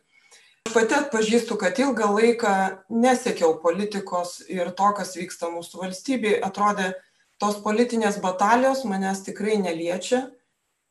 [0.66, 2.54] Aš pati atpažįstu, kad ilgą laiką
[2.90, 6.94] nesiekiau politikos ir to, kas vyksta mūsų valstybėje, atrodė,
[7.42, 10.26] tos politinės batalijos manęs tikrai neliečia.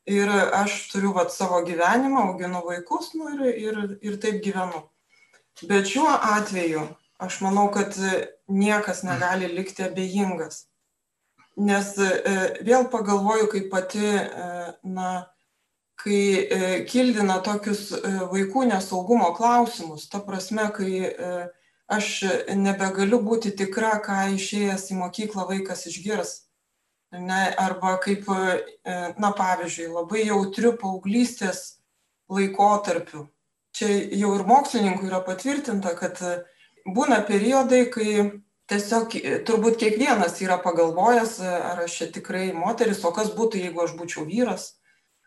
[0.05, 4.83] Ir aš turiu vat, savo gyvenimą, auginu vaikus nu, ir, ir, ir taip gyvenu.
[5.65, 6.83] Bet šiuo atveju
[7.17, 7.95] aš manau, kad
[8.47, 10.67] niekas negali likti abejingas.
[11.55, 12.35] Nes e,
[12.67, 14.47] vėl pagalvoju, kaip pati, e,
[14.83, 15.11] na,
[16.03, 20.91] kai e, kildina tokius vaikų nesaugumo klausimus, ta prasme, kai
[21.91, 22.07] aš
[22.57, 26.33] nebegaliu būti tikra, ką išėjęs į mokyklą vaikas išgirs.
[27.15, 31.77] Ne, arba kaip, e, na pavyzdžiui, labai jautriu paauglystės
[32.31, 33.27] laikotarpiu.
[33.75, 36.19] Čia jau ir mokslininkų yra patvirtinta, kad
[36.85, 38.09] būna periodai, kai
[38.71, 39.15] tiesiog
[39.47, 44.25] turbūt kiekvienas yra pagalvojęs, ar aš čia tikrai moteris, o kas būtų, jeigu aš būčiau
[44.27, 44.73] vyras.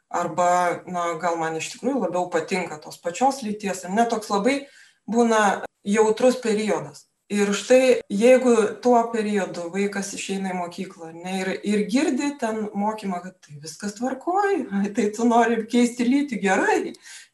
[0.09, 3.85] Arba, na, gal man iš tikrųjų labiau patinka tos pačios lyties.
[3.85, 4.63] Ir netoks labai
[5.05, 7.09] būna jautrus periodas.
[7.29, 13.21] Ir štai jeigu tuo periodu vaikas išeina į mokyklą ne, ir, ir girdi ten mokymą,
[13.21, 14.65] kad tai viskas tvarkoja,
[14.97, 16.79] tai tu nori keisti lytį, gerai,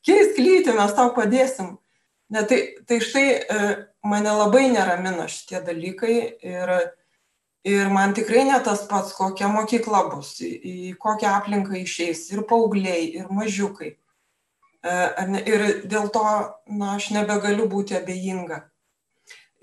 [0.03, 1.77] keisk lytį, mes tau padėsim.
[2.35, 3.71] Ne, tai, tai štai e,
[4.03, 6.73] mane labai neramina šitie dalykai ir,
[7.69, 13.13] ir man tikrai ne tas pats, kokia mokykla bus, į kokią aplinką išeis ir paaugliai,
[13.21, 13.95] ir mažiukai.
[14.85, 14.93] E,
[15.49, 16.25] ir dėl to
[16.69, 18.67] na, aš nebegaliu būti abejinga.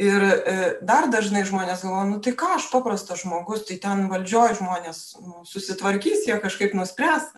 [0.02, 4.58] Ir e, dar dažnai žmonės galvoja, nu tai ką, aš paprastas žmogus, tai ten valdžioje
[4.64, 7.30] žmonės nu, susitvarkys, jie kažkaip nuspręs.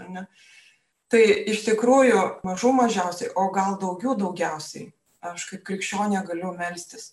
[1.11, 4.87] Tai iš tikrųjų mažų mažiausiai, o gal daugiau daugiausiai,
[5.21, 7.11] aš kaip krikščionė galiu melstis.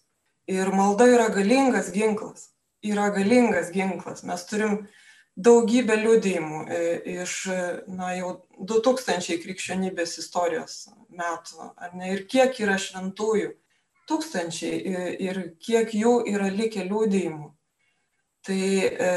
[0.51, 2.53] Ir malda yra galingas ginklas.
[2.87, 4.23] Yra galingas ginklas.
[4.25, 6.81] Mes turim uh, daugybę liudijimų e,
[7.23, 7.37] iš
[7.89, 13.55] na, jau 2000 krikščionybės istorijos metų, ne, ir kiek yra šventųjų,
[14.11, 17.51] tūkstančiai ir kiek jų yra likę liudijimų.
[18.47, 19.11] Tai e,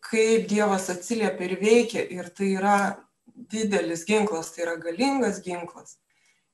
[0.00, 2.76] kaip Dievas atsiliepia ir veikia, ir tai yra
[3.52, 5.98] didelis ginklas, tai yra galingas ginklas.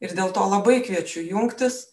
[0.03, 1.85] Ir dėl to labai kviečiu jungtis,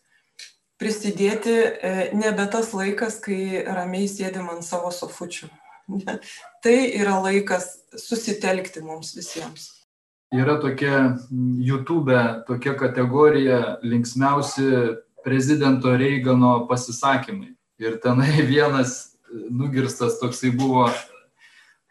[0.82, 5.50] prisidėti, e, nebe tas laikas, kai ramiai sėdim ant savo sofučių.
[6.64, 9.72] tai yra laikas susitelkti mums visiems.
[10.36, 11.16] Yra tokia
[11.62, 12.18] YouTube,
[12.48, 17.54] tokia kategorija linksmiausi prezidento Reigano pasisakymai.
[17.80, 19.16] Ir tenai vienas
[19.50, 20.90] nugirstas toksai buvo,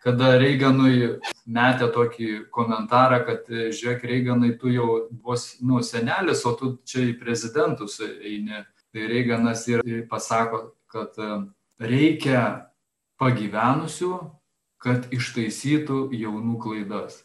[0.04, 6.76] kada Reiganui metė tokį komentarą, kad žiūrėk, Reiganai, tu jau bus, nu, senelis, o tu
[6.84, 8.64] čia į prezidentus eini.
[8.94, 11.16] Tai Reiganas ir pasako, kad
[11.80, 12.68] reikia
[13.20, 14.12] pagyvenusių,
[14.84, 17.22] kad ištaisytų jaunų klaidas.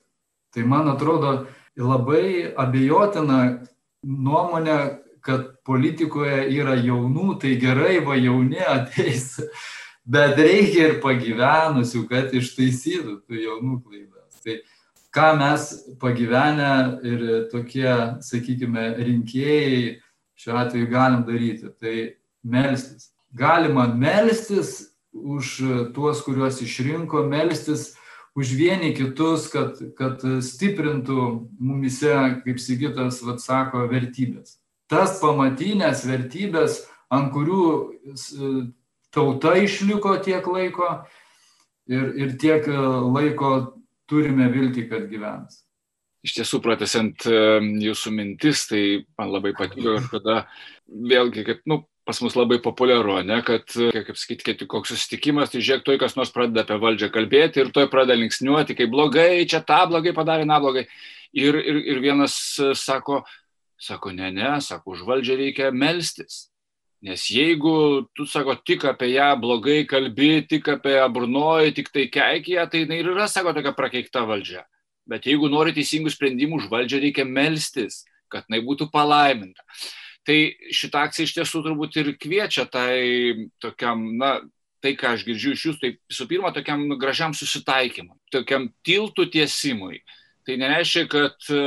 [0.56, 1.34] Tai man atrodo
[1.78, 3.39] labai abejotina
[4.04, 4.80] nuomonė,
[5.25, 9.36] kad politikoje yra jaunų, tai gerai, va jauni ateis,
[10.13, 14.39] bet reikia ir pagyvenusių, kad ištaisytų tų jaunų klaidas.
[14.45, 14.56] Tai
[15.15, 15.67] ką mes
[15.99, 16.71] pagyvenę
[17.06, 17.91] ir tokie,
[18.23, 19.99] sakykime, rinkėjai
[20.39, 21.97] šiuo atveju galim daryti, tai
[22.43, 23.12] melstis.
[23.36, 25.56] Galima melstis už
[25.95, 27.93] tuos, kuriuos išrinko, melstis
[28.38, 31.24] už vieni kitus, kad, kad stiprintų
[31.60, 32.13] mumise,
[32.45, 34.60] kaip Sigitas vat, sako, vertybės.
[34.89, 37.65] Tas pamatinės vertybės, ant kurių
[39.13, 40.91] tauta išliko tiek laiko
[41.89, 43.52] ir, ir tiek laiko
[44.10, 45.65] turime vilti, kad gyvens.
[46.26, 47.24] Iš tiesų, pratesiant
[47.80, 50.41] jūsų mintis, tai man labai patiko ir tada
[50.88, 55.52] vėlgi, kaip, nu, pas mus labai populiaru, ne, kad, kaip sakyti, kai tik koks susitikimas,
[55.54, 59.45] tai žiūrėk, toj kas nors pradeda apie valdžią kalbėti ir toj pradeda linksniuoti, kaip blogai,
[59.50, 60.88] čia tą blogai padarė, na blogai.
[61.38, 62.34] Ir, ir, ir vienas
[62.82, 63.19] sako,
[63.78, 66.48] sako, ne, ne, sako, už valdžią reikia melstis.
[67.06, 67.76] Nes jeigu
[68.17, 72.88] tu, sako, tik apie ją blogai kalbi, tik apie ją burnoji, tik tai keikia, tai
[72.88, 74.65] jinai ir yra, sako, tokia prakeikta valdžia.
[75.06, 78.02] Bet jeigu nori teisingų sprendimų, už valdžią reikia melstis,
[78.34, 79.62] kad jinai būtų palaiminta.
[80.30, 80.38] Tai
[80.70, 84.36] šitą akciją iš tiesų turbūt ir kviečia tai tokiam, na,
[84.78, 90.04] tai, ką aš girdžiu iš jūsų, tai visų pirma, tokiam gražiam susitaikymui, tokiam tiltų tiesimui.
[90.46, 91.62] Tai nereiškia, kad e,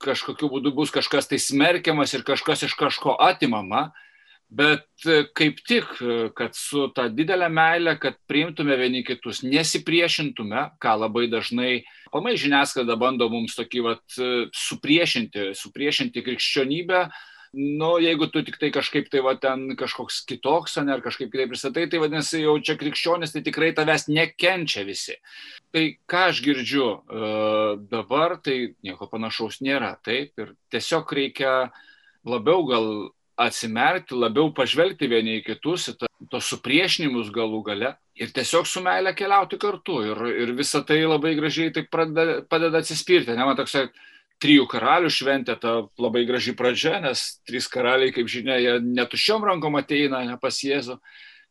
[0.00, 3.90] kažkokiu būdu bus kažkas tai smerkiamas ir kažkas iš kažko atimama,
[4.48, 10.70] bet e, kaip tik, e, kad su ta didelė meilė, kad priimtume vieni kitus, nesipriešintume,
[10.80, 11.82] ką labai dažnai,
[12.12, 14.04] pamai žiniasklaida bando mums tokį vat,
[14.56, 17.04] supriešinti, supriešinti krikščionybę,
[17.52, 21.50] nu, jeigu tu tik tai kažkaip tai va ten kažkoks kitoks, ne, ar kažkaip kitaip
[21.50, 25.16] pristatai, tai vadinasi, jau čia krikščionis, tai tikrai tavęs nekenčia visi.
[25.74, 31.54] Tai ką aš girdžiu uh, dabar, tai nieko panašaus nėra, taip, ir tiesiog reikia
[32.26, 32.86] labiau gal
[33.40, 39.14] atsimerkti, labiau pažvelgti vieni į kitus, į tos supriešinimus galų gale ir tiesiog su meilė
[39.16, 40.00] keliauti kartu.
[40.10, 43.32] Ir, ir visa tai labai gražiai tai pradeda, padeda atsispirti.
[43.32, 43.88] Ne, man toksai
[44.40, 49.76] trijų karalių šventė, ta labai graži pradžia, nes trys karaliai, kaip žinia, jie netušiom rankom
[49.80, 50.96] ateina, ne pas Jėzų,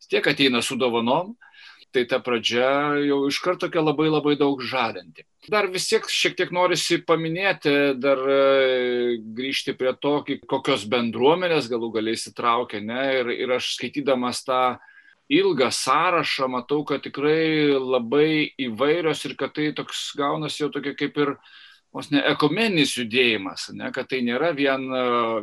[0.10, 1.36] tiek ateina su dovanom,
[1.94, 5.26] tai ta pradžia jau iš karto tokia labai labai daug žadanti.
[5.50, 11.94] Dar vis tiek šiek tiek norisi paminėti, dar e, grįžti prie to, kokios bendruomenės galų
[11.96, 14.62] galiai įsitraukia, ne, ir, ir aš skaitydamas tą
[15.30, 21.18] ilgą sąrašą matau, kad tikrai labai įvairios ir kad tai toks gaunasi jau tokia kaip
[21.22, 21.36] ir
[21.96, 24.86] vos ne ekumeninis judėjimas, ne, kad tai nėra vien,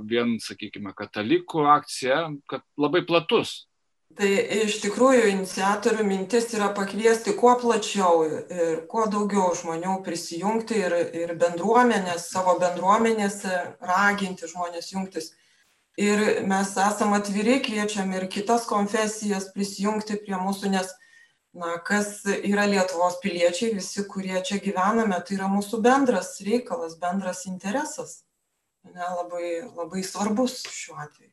[0.07, 3.65] vien, sakykime, katalikų akcija, kad labai platus.
[4.17, 4.29] Tai
[4.65, 11.35] iš tikrųjų iniciatorių mintis yra pakviesti kuo plačiau ir kuo daugiau žmonių prisijungti ir, ir
[11.37, 15.35] bendruomenės, savo bendruomenėse raginti žmonės jungtis.
[16.01, 20.95] Ir mes esame atviri, kviečiam ir kitas konfesijas prisijungti prie mūsų, nes
[21.57, 27.47] na kas yra lietuvos piliečiai visi kurie čia gyvename tai yra mūsų bendras reikalas bendras
[27.49, 28.21] interesas.
[28.87, 31.33] Ne labai labai svarbus šiuo atveju.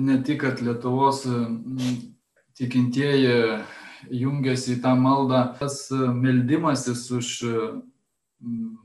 [0.00, 1.26] Ne tik kad lietuvos
[2.58, 3.34] tikintieji
[4.14, 5.42] jungiasi į tą maldą.
[5.60, 7.32] Tas meldimasis už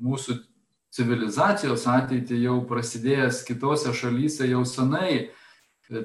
[0.04, 0.40] mūsų
[0.94, 5.30] civilizacijos ateitį jau prasidėjęs kitose šalyse jau senai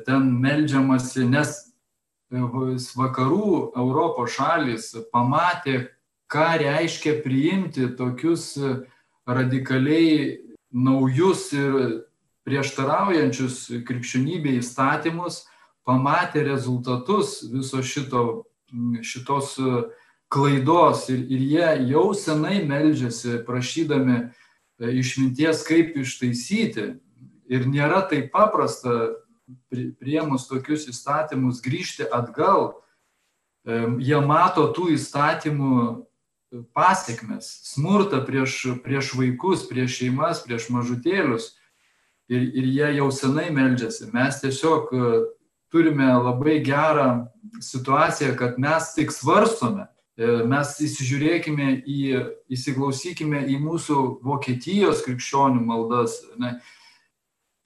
[0.07, 1.55] ten meldžiamasi, nes
[2.31, 5.89] vakarų Europos šalis pamatė,
[6.29, 8.59] ką reiškia priimti tokius
[9.27, 10.39] radikaliai
[10.73, 12.05] naujus ir
[12.49, 15.47] prieštaraujančius krikščionybė įstatymus,
[15.89, 18.45] pamatė rezultatus viso šito,
[19.01, 19.57] šitos
[20.29, 24.21] klaidos ir, ir jie jau senai meldžiasi prašydami
[24.79, 26.99] išminties, kaip ištaisyti.
[27.49, 29.17] Ir nėra taip paprasta
[29.71, 32.77] priemus tokius įstatymus grįžti atgal,
[33.69, 36.09] jie mato tų įstatymų
[36.73, 41.55] pasiekmes, smurtą prieš, prieš vaikus, prieš šeimas, prieš mažutėlius.
[42.29, 44.11] Ir, ir jie jau senai meldžiasi.
[44.13, 45.13] Mes tiesiog e,
[45.73, 47.29] turime labai gerą
[47.65, 49.87] situaciją, kad mes tik svarstome.
[50.19, 52.01] E, mes įsižiūrėkime į,
[52.53, 56.19] įsiklausykime į mūsų Vokietijos krikščionių maldas.
[56.37, 56.59] Ne,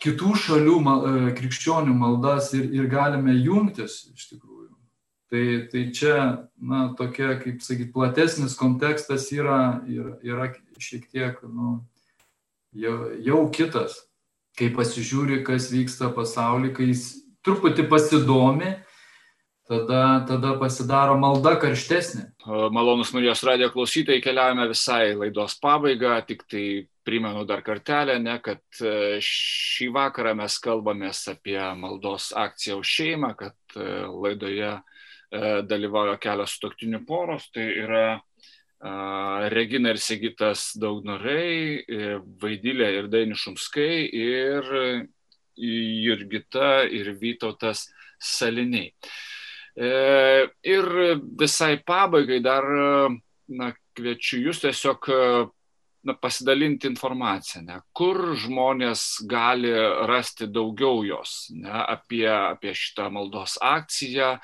[0.02, 4.70] kitų šalių e, krikščionių maldas ir, ir galime jungtis iš tikrųjų.
[5.32, 6.16] Tai, tai čia,
[6.60, 10.50] na, tokia, kaip sakyt, platesnis kontekstas yra, yra, yra
[10.82, 11.78] šiek tiek, nu,
[12.76, 13.96] jau, jau kitas,
[14.58, 17.06] kai pasižiūri, kas vyksta pasaulyje, kai jis
[17.46, 18.74] truputį pasidomi,
[19.70, 22.28] tada, tada pasidaro malda karštesnė.
[22.74, 26.66] Malonus Marijos radio klausytojai keliaujame visai laidos pabaigą, tik tai
[27.04, 33.32] primenu dar kartelę, ne, kad e, šį vakarą mes kalbamės apie maldos akciją už šeimą,
[33.38, 34.82] kad e, laidoje e,
[35.68, 38.04] dalyvauja kelios sutoktinių poros, tai yra
[39.52, 41.84] Regina ir Sigitas Daugnorai,
[42.42, 44.66] Vaidylė ir Dainišumskai ir
[45.54, 47.84] Jurgita ir Vytautas
[48.18, 48.90] Saliniai.
[49.78, 50.90] Ir
[51.44, 52.66] visai pabaigai dar
[53.54, 55.06] na, kviečiu jūs tiesiog
[56.04, 59.70] na, pasidalinti informaciją, ne, kur žmonės gali
[60.10, 64.34] rasti daugiau jos ne, apie, apie šitą maldos akciją,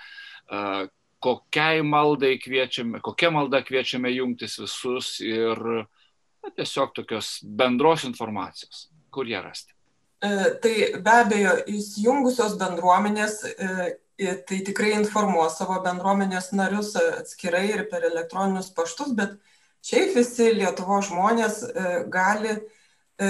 [1.19, 9.27] kokiai maldai kviečiame, kokia malda kviečiame jungtis visus ir na, tiesiog tokios bendros informacijos, kur
[9.29, 9.75] ją rasti.
[10.23, 10.31] E,
[10.63, 18.07] tai be abejo, įsijungusios bendruomenės e, tai tikrai informuos savo bendruomenės narius atskirai ir per
[18.09, 19.37] elektroninius paštus, bet
[19.87, 22.61] šiaip visi Lietuvo žmonės e, gali e,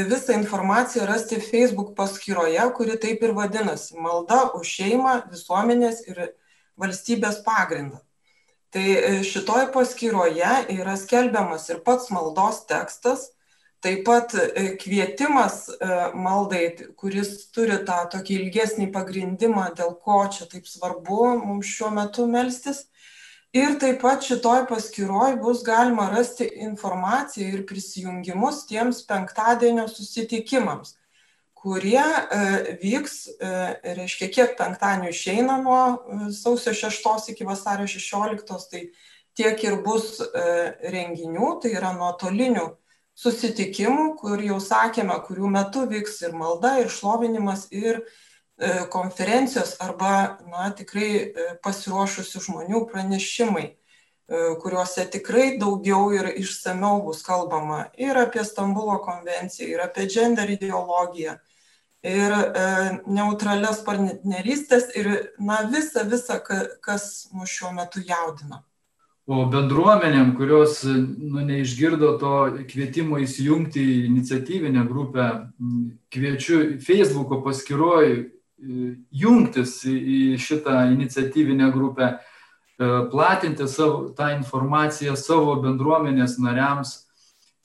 [0.09, 6.23] visą informaciją rasti Facebook paskyroje, kuri taip ir vadinasi- Malda už šeimą, visuomenės ir
[6.79, 8.01] valstybės pagrindą.
[8.71, 13.31] Tai e, šitoj paskyroje yra skelbiamas ir pats maldos tekstas,
[13.79, 14.33] Taip pat
[14.83, 15.69] kvietimas
[16.19, 16.65] maldai,
[16.99, 22.89] kuris turi tą tokį ilgesnį pagrindimą, dėl ko čia taip svarbu mums šiuo metu melstis.
[23.57, 30.99] Ir taip pat šitoj paskiroj bus galima rasti informaciją ir prisijungimus tiems penktadienio susitikimams,
[31.57, 33.15] kurie e, vyks,
[33.97, 38.85] reiškia, kiek penktadienio išeina nuo sausio 6 iki vasario 16, tai
[39.39, 40.21] tiek ir bus
[40.93, 42.69] renginių, tai yra nuotolinių
[43.19, 48.28] susitikimų, kur jau sakėme, kurių metu vyks ir malda, ir šlovinimas, ir e,
[48.91, 57.23] konferencijos arba, na, tikrai e, pasiruošusių žmonių pranešimai, e, kuriuose tikrai daugiau ir išsameu bus
[57.23, 61.37] kalbama ir apie Stambulo konvenciją, ir apie gender ideologiją,
[62.03, 62.65] ir e,
[63.07, 68.65] neutralias partnerystės, ir, na, visa, visa, kas mus šiuo metu jaudina.
[69.29, 72.35] O bendruomenėm, kurios nu, neišgirdo to
[72.71, 75.27] kvietimo įsijungti į iniciatyvinę grupę,
[76.11, 78.23] kviečiu Facebook'o paskiroj e,
[78.59, 87.05] jungtis į šitą iniciatyvinę grupę, e, platinti savo, tą informaciją savo bendruomenės nariams.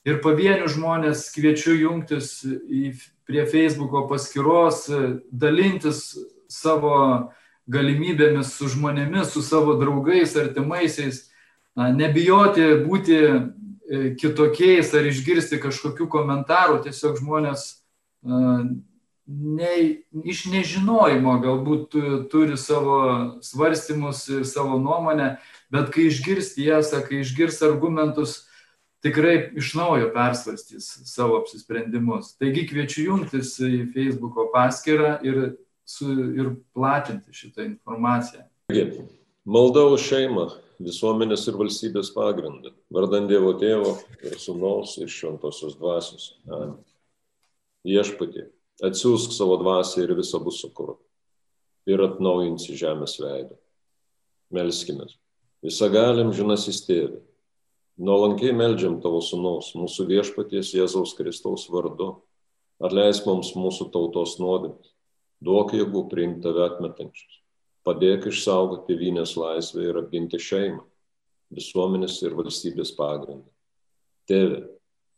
[0.04, 4.84] Ir pavienių žmonės kviečiu jungtis į, prie Facebook'o paskyros,
[5.32, 6.18] dalintis
[6.48, 7.32] savo
[7.66, 11.30] galimybėmis su žmonėmis, su savo draugais, artimaisiais
[11.74, 13.38] nebijoti būti e,
[14.20, 17.70] kitokiais ar išgirsti kažkokių komentarų, tiesiog žmonės
[19.26, 19.74] ne,
[20.24, 21.96] iš nežinojimo galbūt
[22.32, 22.98] turi savo
[23.44, 25.36] svarstymus ir savo nuomonę,
[25.72, 28.42] bet kai išgirs tiesą, kai išgirs argumentus,
[29.04, 32.34] tikrai iš naujo persvarstys savo apsisprendimus.
[32.40, 35.42] Taigi kviečiu jungtis į Facebook'o paskyrą ir,
[35.84, 38.46] su, ir platinti šitą informaciją.
[39.44, 40.46] Malda už šeimą
[40.80, 42.72] visuomenės ir valstybės pagrindą.
[42.92, 46.30] Vardant Dievo Tėvo ir Sūnaus ir Šventosios Dvasios.
[46.48, 46.78] Amen.
[47.84, 48.46] Viešpatį,
[48.84, 51.02] atsiųsk savo dvasę ir visa bus sukurta.
[51.88, 53.56] Ir atnaujinsi žemės veidą.
[54.54, 55.06] Melskime.
[55.64, 57.20] Visagalim žinasis tėvė.
[58.04, 62.16] Nuolankiai meldžiam tavo Sūnaus, mūsų viešpaties Jėzaus Kristaus vardu.
[62.82, 64.92] Atleisk mums mūsų tautos nuodėmes.
[65.44, 67.44] Duok jėgų priimti tave atmetančius
[67.84, 70.82] padėk išsaugoti tėvynės laisvę ir apginti šeimą,
[71.54, 73.44] visuomenės ir valstybės pagrindą.
[74.28, 74.62] Tėve,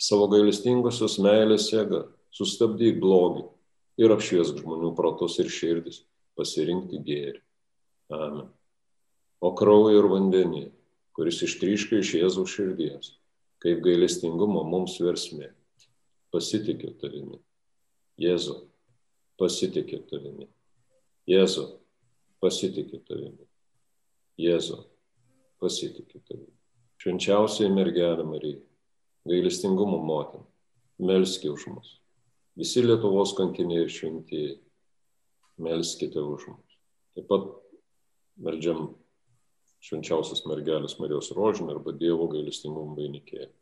[0.02, 2.04] savo gailestingosios meilės jėga,
[2.34, 3.46] sustabdyk blogį
[4.00, 6.02] ir apšviesk žmonių protus ir širdis,
[6.36, 7.40] pasirinkti gėrį.
[8.12, 8.48] Amen.
[9.40, 10.64] O kraujo ir vandenį,
[11.16, 13.14] kuris ištryškia iš Jėzaus širdies,
[13.62, 15.50] kaip gailestingumo mums versmė,
[16.32, 17.40] pasitikė tavimi.
[18.20, 18.56] Jėzu,
[19.40, 20.48] pasitikė tavimi.
[21.28, 21.66] Jėzu,
[22.40, 23.48] pasitikė tavimi.
[24.40, 24.78] Jėzu,
[25.60, 26.52] pasitikė tavimi.
[27.00, 28.62] Švenčiausiai mergelė Marija,
[29.28, 30.44] gailestingumo motina,
[30.98, 31.92] melskite už mus.
[32.56, 34.54] Visi Lietuvos kankiniai ir šventieji,
[35.60, 36.78] melskite už mus.
[37.16, 37.50] Taip pat
[38.40, 38.94] meldžiam
[39.84, 43.52] švenčiausias mergelės Marijos rožinį arba Dievo gailestingumo vainikėlį.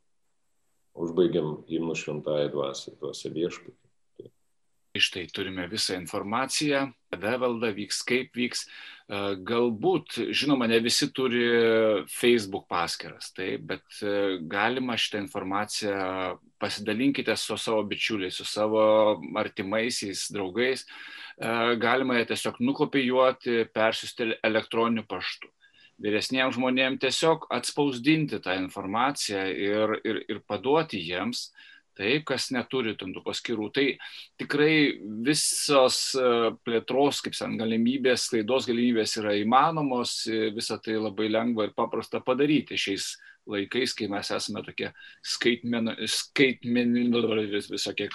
[1.05, 4.31] Užbaigiam himnu šventąją dvasę, dvasę viešpatį.
[4.95, 8.65] Štai turime visą informaciją, kada valda vyks, kaip vyks.
[8.65, 11.45] E, galbūt, žinoma, ne visi turi
[12.11, 18.85] Facebook paskyras, tai, bet e, galima šitą informaciją pasidalinkite su savo bičiuliais, su savo
[19.37, 20.87] artimaisiais, draugais.
[21.83, 25.49] galima ją tiesiog nukopijuoti, persiųsti elektroniniu paštu.
[25.99, 31.49] Vyresniems žmonėms tiesiog atspausdinti tą informaciją ir, ir, ir paduoti jiems,
[31.99, 33.71] taip, kas neturi tų paskirų.
[33.75, 33.87] Tai
[34.41, 34.75] tikrai
[35.27, 36.01] visos
[36.67, 40.11] plėtros, kaip sen, galimybės, klaidos galimybės yra įmanomos,
[40.57, 43.15] visą tai labai lengva ir paprasta padaryti šiais
[43.51, 44.91] laikais, kai mes esame tokie
[45.25, 48.09] skaitmeniniai vis, visokie.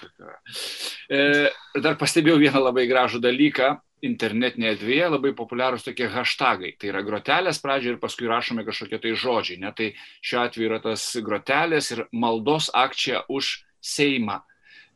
[1.10, 1.50] E,
[1.84, 3.78] dar pastebėjau vieną labai gražų dalyką.
[4.08, 6.72] Internetinėje erdvėje labai populiarūs tokie hashtagai.
[6.80, 9.60] Tai yra grotelės pradžioje ir paskui rašomi kažkokie tai žodžiai.
[9.60, 9.74] Ne?
[9.76, 9.88] Tai
[10.24, 14.40] šiuo atveju yra tas grotelės ir maldos akcija už Seimą.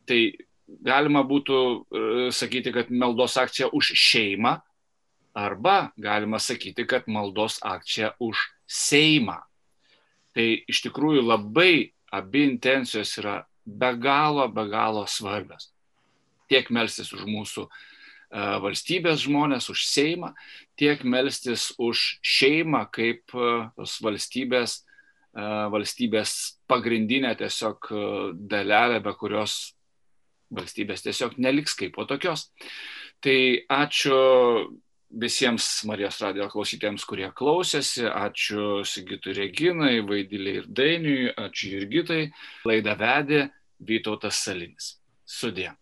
[0.08, 0.20] Tai
[0.84, 1.58] galima būtų
[2.34, 4.58] sakyti, kad maldos akcija už šeimą
[5.34, 9.40] arba galima sakyti, kad maldos akcija už Seimą.
[10.34, 15.70] Tai iš tikrųjų labai abi intencijos yra be galo, be galo svarbios.
[16.50, 17.68] Tiek melstis už mūsų
[18.34, 20.32] valstybės žmonės, už Seimą,
[20.78, 24.82] tiek melstis už šeimą kaip tos valstybės,
[25.34, 26.34] valstybės
[26.70, 27.90] pagrindinė tiesiog
[28.50, 29.74] dalelė, be kurios
[30.54, 32.48] valstybės tiesiog neliks kaip po tokios.
[33.24, 33.38] Tai
[33.72, 34.18] ačiū
[35.14, 38.06] visiems Marijos radio klausytėjams, kurie klausėsi.
[38.08, 42.26] Ačiū Sigitui Reginai, Vaidiliai ir Dainiui, ačiū Jurgitai.
[42.68, 43.46] Laidą vedė
[43.84, 44.94] Vytautas Salinis.
[45.24, 45.74] Sudė.